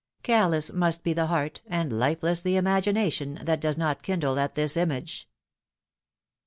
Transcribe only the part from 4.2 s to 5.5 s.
at this image